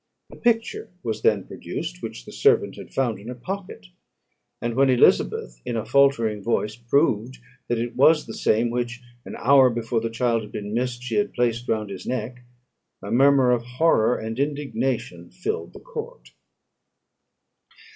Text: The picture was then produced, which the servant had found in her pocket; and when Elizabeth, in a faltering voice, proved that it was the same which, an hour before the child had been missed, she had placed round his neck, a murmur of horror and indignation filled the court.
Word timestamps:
The 0.31 0.35
picture 0.37 0.89
was 1.03 1.21
then 1.21 1.43
produced, 1.43 2.01
which 2.01 2.25
the 2.25 2.31
servant 2.31 2.75
had 2.75 2.91
found 2.91 3.19
in 3.19 3.27
her 3.27 3.35
pocket; 3.35 3.85
and 4.59 4.73
when 4.73 4.89
Elizabeth, 4.89 5.61
in 5.63 5.77
a 5.77 5.85
faltering 5.85 6.41
voice, 6.41 6.75
proved 6.75 7.37
that 7.67 7.77
it 7.77 7.95
was 7.95 8.25
the 8.25 8.33
same 8.33 8.71
which, 8.71 8.99
an 9.25 9.35
hour 9.37 9.69
before 9.69 10.01
the 10.01 10.09
child 10.09 10.41
had 10.41 10.51
been 10.51 10.73
missed, 10.73 11.03
she 11.03 11.17
had 11.17 11.33
placed 11.33 11.67
round 11.69 11.91
his 11.91 12.07
neck, 12.07 12.43
a 13.03 13.11
murmur 13.11 13.51
of 13.51 13.61
horror 13.61 14.17
and 14.17 14.39
indignation 14.39 15.29
filled 15.29 15.71
the 15.71 15.79
court. 15.79 16.29